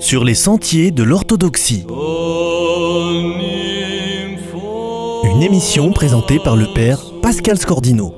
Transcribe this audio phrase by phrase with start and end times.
[0.00, 1.86] sur les sentiers de l'orthodoxie.
[5.24, 8.14] Une émission présentée par le père Pascal Scordino.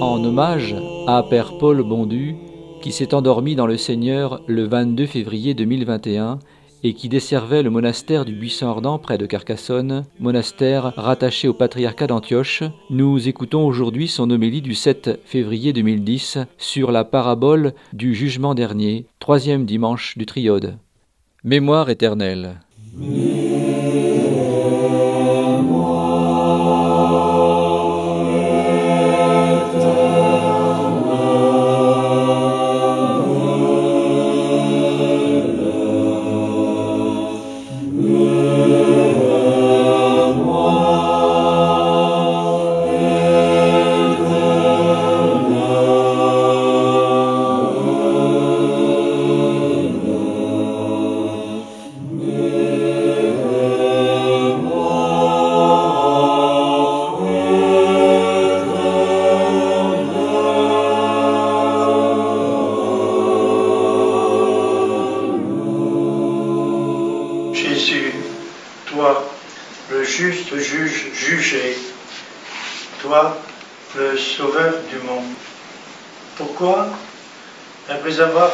[0.00, 0.76] En hommage
[1.06, 2.36] à Père Paul Bondu,
[2.82, 6.38] qui s'est endormi dans le Seigneur le 22 février 2021
[6.82, 12.06] et qui desservait le monastère du Buisson Ardent près de Carcassonne, monastère rattaché au patriarcat
[12.06, 18.54] d'Antioche, nous écoutons aujourd'hui son homélie du 7 février 2010 sur la parabole du jugement
[18.54, 20.78] dernier, troisième dimanche du triode.
[21.44, 22.60] Mémoire éternelle.
[69.92, 71.76] Le juste juge jugé,
[73.02, 73.36] toi,
[73.94, 75.34] le sauveur du monde.
[76.36, 76.88] Pourquoi
[77.88, 78.50] Après avoir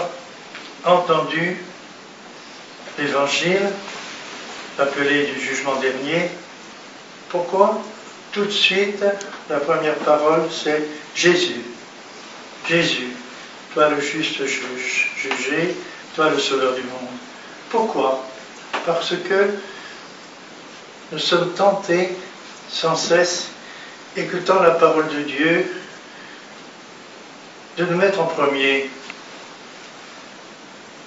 [0.85, 1.57] entendu
[2.99, 3.71] l'évangile
[4.79, 6.31] appelé du jugement dernier,
[7.29, 7.81] pourquoi
[8.33, 9.05] tout de suite
[9.49, 10.83] la première parole c'est
[11.15, 11.63] Jésus
[12.69, 13.13] Jésus,
[13.75, 15.77] toi le juste juge jugé,
[16.15, 17.17] toi le sauveur du monde.
[17.71, 18.25] Pourquoi?
[18.85, 19.51] Parce que
[21.11, 22.11] nous sommes tentés
[22.69, 23.49] sans cesse,
[24.17, 25.67] écoutant la parole de Dieu,
[27.79, 28.91] de nous mettre en premier.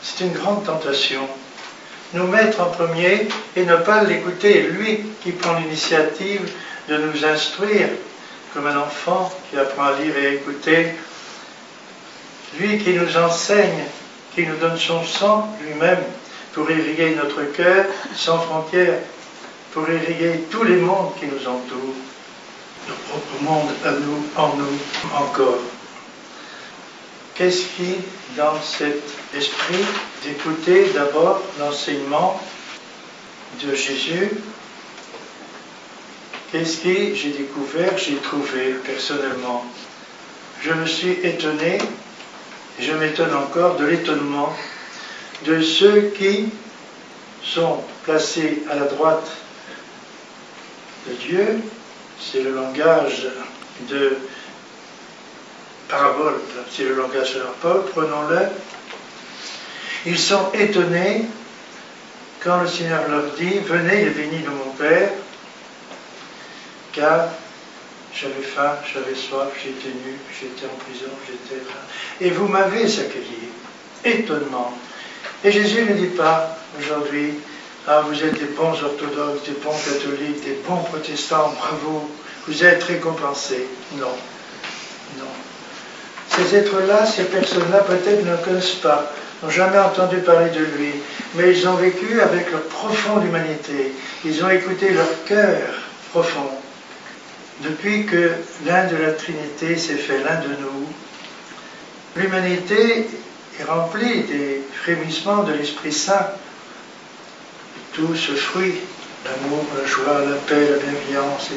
[0.01, 1.27] C'est une grande tentation.
[2.13, 4.63] Nous mettre en premier et ne pas l'écouter.
[4.63, 6.51] Lui qui prend l'initiative
[6.89, 7.89] de nous instruire,
[8.53, 10.87] comme un enfant qui apprend à lire et à écouter.
[12.59, 13.85] Lui qui nous enseigne,
[14.33, 16.03] qui nous donne son sang lui-même
[16.53, 18.99] pour irriguer notre cœur sans frontières,
[19.71, 21.95] pour irriguer tous les mondes qui nous entourent,
[22.87, 24.77] notre propre monde à nous, en nous
[25.15, 25.59] encore.
[27.35, 27.95] Qu'est-ce qui,
[28.35, 29.01] dans cet
[29.35, 29.85] esprit,
[30.23, 32.39] d'écouter d'abord l'enseignement
[33.63, 34.29] de Jésus,
[36.51, 39.65] qu'est-ce qui, j'ai découvert, j'ai trouvé personnellement?
[40.61, 41.77] Je me suis étonné,
[42.79, 44.53] et je m'étonne encore de l'étonnement
[45.45, 46.49] de ceux qui
[47.43, 49.31] sont placés à la droite
[51.07, 51.59] de Dieu,
[52.19, 53.27] c'est le langage
[53.89, 54.17] de
[55.89, 56.39] parabole,
[56.71, 58.47] c'est le langage de Paul, prenons-le.
[60.05, 61.25] Ils sont étonnés
[62.43, 65.09] quand le Seigneur leur dit Venez les bénis de mon Père,
[66.93, 67.29] car
[68.13, 71.77] j'avais faim, j'avais soif, j'étais nu, j'étais en prison, j'étais là.
[72.19, 73.49] Et vous m'avez accueilli.
[74.03, 74.75] Étonnement.
[75.43, 77.35] Et Jésus ne dit pas aujourd'hui,
[77.87, 82.11] ah, vous êtes des bons orthodoxes, des bons catholiques, des bons protestants, bravo,
[82.47, 83.67] vous êtes récompensés.
[83.97, 84.15] Non,
[85.17, 85.25] non.
[86.29, 89.11] Ces êtres-là, ces personnes-là, peut-être ne connaissent pas,
[89.41, 90.93] n'ont jamais entendu parler de lui,
[91.35, 93.93] mais ils ont vécu avec leur profonde humanité.
[94.25, 95.73] Ils ont écouté leur cœur
[96.11, 96.51] profond.
[97.61, 98.31] Depuis que
[98.65, 100.87] l'un de la Trinité s'est fait l'un de nous,
[102.15, 103.07] l'humanité
[103.59, 106.27] est remplie des frémissements de l'Esprit Saint.
[107.93, 108.75] Tout ce fruit,
[109.25, 111.49] l'amour, la joie, la paix, la bienveillance,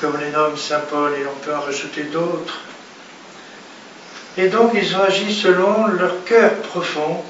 [0.00, 2.60] comme les nomme Saint Paul, et on peut en rajouter d'autres.
[4.38, 7.22] Et donc ils ont agi selon leur cœur profond,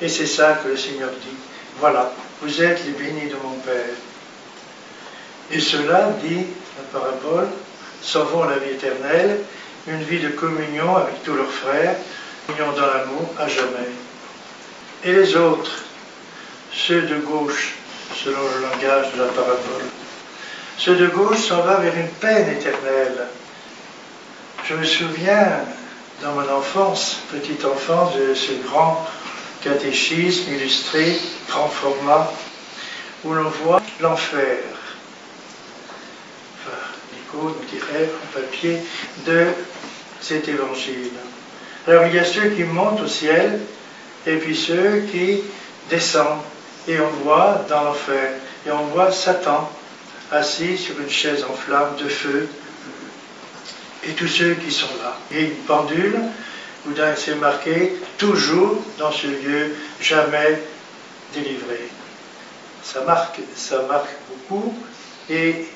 [0.00, 1.36] et c'est ça que le Seigneur dit.
[1.78, 2.10] Voilà,
[2.40, 3.96] vous êtes les bénis de mon Père.
[5.50, 6.46] Et cela, dit
[6.78, 7.48] la parabole,
[8.00, 9.40] sauvons la vie éternelle,
[9.86, 11.96] une vie de communion avec tous leurs frères,
[12.46, 13.90] communion dans l'amour à jamais.
[15.04, 15.84] Et les autres,
[16.86, 17.76] ceux de gauche,
[18.14, 19.84] selon le langage de la parabole,
[20.76, 23.26] ceux de gauche s'en va vers une peine éternelle.
[24.68, 25.60] Je me souviens,
[26.20, 29.06] dans mon enfance, petite enfance, de ce grand
[29.62, 32.30] catéchisme illustré, grand format,
[33.24, 34.58] où l'on voit l'enfer.
[36.58, 36.76] Enfin,
[37.14, 38.78] l'icône, on dirait, en papier,
[39.26, 39.46] de
[40.20, 41.12] cet évangile.
[41.88, 43.60] Alors il y a ceux qui montent au ciel,
[44.26, 45.42] et puis ceux qui
[45.88, 46.42] descendent.
[46.86, 48.32] Et on voit dans l'enfer,
[48.66, 49.70] et on voit Satan
[50.30, 52.48] assis sur une chaise en flamme de feu.
[54.06, 55.16] et tous ceux qui sont là.
[55.32, 56.18] A une pendule
[56.86, 60.60] où c'est marqué toujours dans ce lieu, jamais
[61.32, 61.88] délivré.
[62.82, 64.74] Ça marque, ça marque beaucoup
[65.30, 65.66] et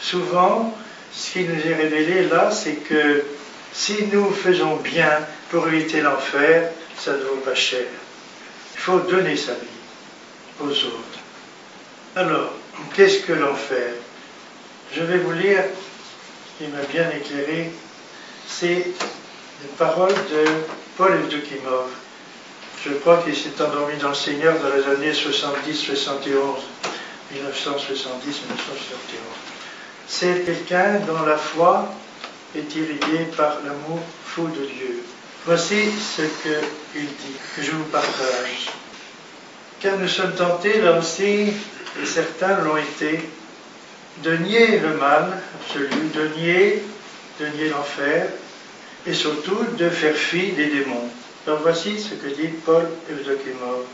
[0.00, 0.74] souvent,
[1.12, 3.24] ce qui nous est révélé là, c'est que
[3.72, 5.10] si nous faisons bien
[5.50, 7.84] pour éviter l'enfer, ça ne vaut pas cher.
[8.74, 9.73] Il faut donner sa vie
[10.60, 11.18] aux autres.
[12.16, 12.52] Alors,
[12.94, 13.92] qu'est-ce que l'enfer
[14.92, 15.64] Je vais vous lire,
[16.58, 17.72] qui m'a bien éclairé,
[18.46, 18.86] c'est
[19.62, 20.44] les paroles de
[20.96, 21.90] Paul Evdokimov.
[22.84, 26.60] Je crois qu'il s'est endormi dans le Seigneur dans les années 70-71.
[27.32, 27.38] 1970-1971.
[30.06, 31.88] C'est quelqu'un dont la foi
[32.54, 35.02] est irriguée par l'amour fou de Dieu.
[35.46, 38.70] Voici ce qu'il dit, que je vous partage.
[39.84, 43.20] Car nous sommes tentés, là aussi, et certains l'ont été,
[44.22, 46.82] de nier le mal absolu, de nier,
[47.38, 48.28] de nier l'enfer,
[49.06, 51.10] et surtout de faire fi des démons.
[51.46, 53.84] Donc voici ce que dit Paul Evdokimov.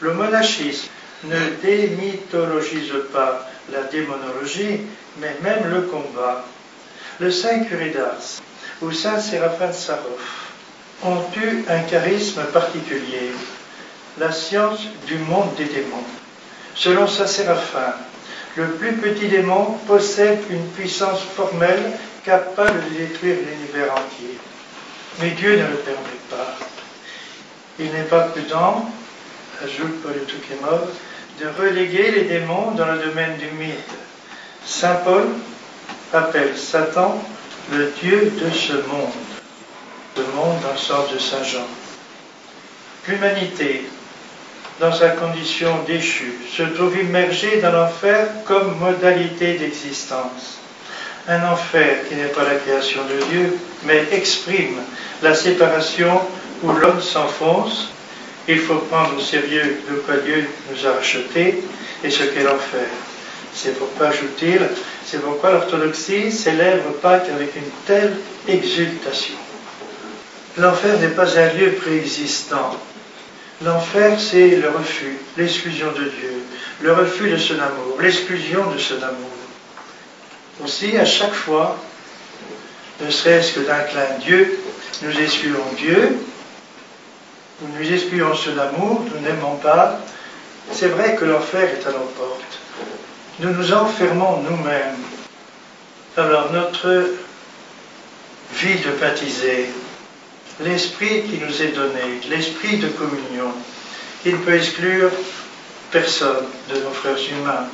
[0.00, 0.88] Le monachisme
[1.24, 4.80] ne démythologise pas la démonologie,
[5.18, 6.42] mais même le combat.
[7.20, 8.40] Le saint curé d'Ars
[8.80, 10.22] ou saint Séraphin de Sarov
[11.04, 13.32] ont eu un charisme particulier,
[14.18, 16.04] la science du monde des démons.
[16.74, 17.94] Selon saint Séraphin,
[18.56, 21.92] le plus petit démon possède une puissance formelle
[22.24, 24.38] capable de détruire l'univers entier.
[25.20, 26.56] Mais Dieu ne le permet pas.
[27.78, 28.90] Il n'est pas prudent
[29.64, 30.88] ajoute Paul Toukemov,
[31.40, 33.94] de reléguer les démons dans le domaine du mythe.
[34.64, 35.24] Saint Paul
[36.12, 37.22] appelle Satan
[37.72, 39.12] le Dieu de ce monde,
[40.14, 41.66] ce monde dans le sens de Saint Jean.
[43.08, 43.86] L'humanité,
[44.80, 50.58] dans sa condition déchue, se trouve immergée dans l'enfer comme modalité d'existence?
[51.28, 54.78] Un enfer qui n'est pas la création de Dieu, mais exprime
[55.22, 56.20] la séparation
[56.62, 57.90] où l'homme s'enfonce
[58.48, 61.64] il faut prendre au sérieux de quoi Dieu nous a rachetés
[62.04, 62.86] et ce qu'est l'enfer.
[63.52, 64.60] C'est pourquoi, ajoute-t-il,
[65.04, 68.12] c'est pourquoi l'orthodoxie célèbre Pâques avec une telle
[68.46, 69.34] exultation.
[70.58, 72.76] L'enfer n'est pas un lieu préexistant.
[73.62, 76.42] L'enfer, c'est le refus, l'exclusion de Dieu,
[76.82, 79.30] le refus de son amour, l'exclusion de son amour.
[80.62, 81.78] Aussi, à chaque fois,
[83.00, 84.58] ne serait-ce que d'un clin d'Dieu,
[85.02, 86.18] nous excluons Dieu
[87.62, 89.98] nous nous excluons son amour, nous n'aimons pas.
[90.72, 92.58] C'est vrai que l'enfer est à nos portes.
[93.38, 94.98] Nous nous enfermons nous-mêmes.
[96.18, 97.12] Alors notre
[98.52, 99.70] vie de baptisé,
[100.60, 103.52] l'esprit qui nous est donné, l'esprit de communion,
[104.24, 105.10] il ne peut exclure
[105.90, 107.68] personne de nos frères humains.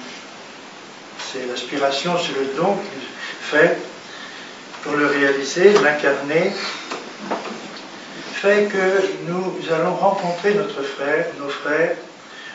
[1.32, 3.02] C'est l'aspiration, c'est le don qu'il
[3.42, 3.78] fait
[4.82, 6.52] pour le réaliser, l'incarner
[8.42, 11.94] fait que nous allons rencontrer notre frère, nos frères,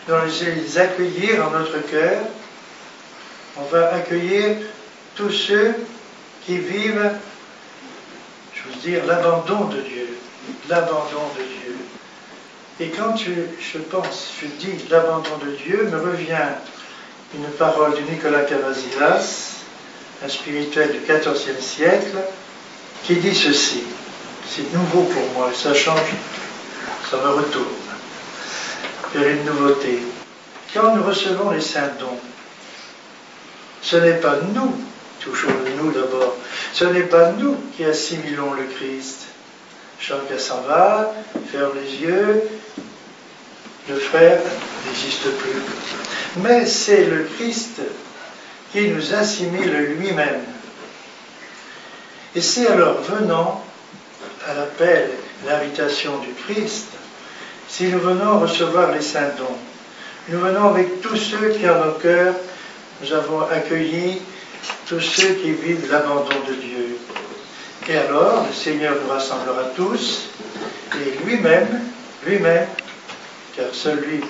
[0.05, 2.23] nous allons les accueillir en notre cœur.
[3.55, 4.57] On va accueillir
[5.15, 5.73] tous ceux
[6.45, 7.09] qui vivent,
[8.81, 10.17] dire, l'abandon de Dieu.
[10.69, 11.75] L'abandon de Dieu.
[12.79, 16.49] Et quand je, pense, je dis l'abandon de Dieu, me revient
[17.35, 19.63] une parole de Nicolas Cavazillas,
[20.23, 22.17] un spirituel du XIVe siècle,
[23.03, 23.83] qui dit ceci.
[24.47, 25.99] C'est nouveau pour moi, ça change,
[27.09, 27.65] ça me retourne
[29.13, 29.99] vers une nouveauté.
[30.73, 32.19] Quand nous recevons les saints dons,
[33.81, 34.73] ce n'est pas nous,
[35.19, 36.35] toujours nous d'abord,
[36.73, 39.27] ce n'est pas nous qui assimilons le Christ.
[39.99, 41.13] Chacun s'en va,
[41.51, 42.43] ferme les yeux,
[43.89, 44.39] le frère
[44.85, 45.61] n'existe plus.
[46.37, 47.81] Mais c'est le Christ
[48.71, 50.41] qui nous assimile lui-même.
[52.35, 53.63] Et c'est alors venant
[54.47, 55.09] à l'appel,
[55.47, 56.87] l'invitation du Christ,
[57.67, 59.57] si nous venons recevoir les saints dons,
[60.29, 62.35] nous venons avec tous ceux qui en nos cœurs,
[63.01, 64.21] nous avons accueilli
[64.87, 66.97] tous ceux qui vivent l'abandon de Dieu.
[67.89, 70.29] Et alors, le Seigneur nous rassemblera tous,
[70.95, 71.81] et lui-même,
[72.25, 72.67] lui-même,
[73.55, 74.21] car seul lui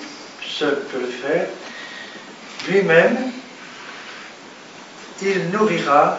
[0.46, 1.46] seul peut le faire,
[2.68, 3.16] lui-même,
[5.22, 6.18] il nourrira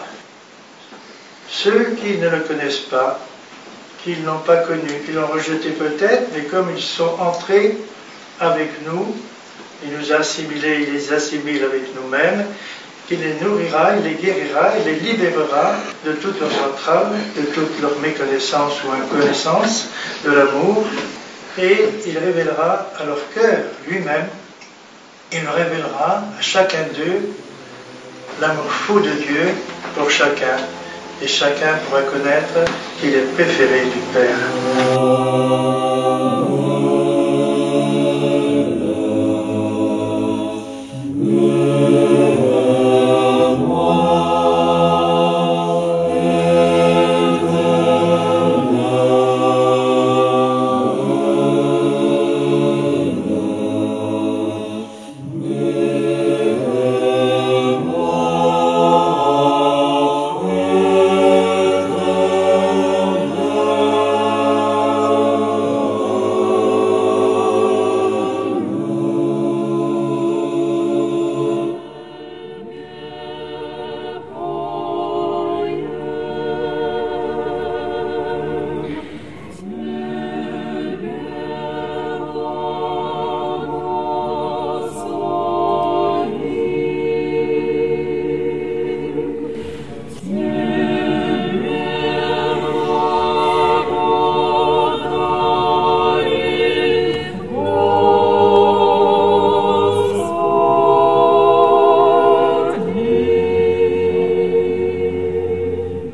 [1.48, 3.18] ceux qui ne le connaissent pas
[4.02, 7.76] qu'ils n'ont pas connu, qu'ils l'ont rejeté peut-être, mais comme ils sont entrés
[8.38, 9.14] avec nous,
[9.84, 12.46] il nous a assimilés, il les assimile avec nous-mêmes,
[13.10, 15.74] qu'il les nourrira, il les guérira, il les libérera
[16.06, 19.88] de toutes leurs entraves, de toute leur méconnaissance ou inconnaissance
[20.24, 20.84] de l'amour,
[21.58, 24.28] et il révélera à leur cœur lui-même,
[25.32, 27.34] il révélera à chacun d'eux
[28.40, 29.54] l'amour fou de Dieu
[29.96, 30.58] pour chacun
[31.20, 34.38] et chacun pourra connaître qu'il est préféré du Père.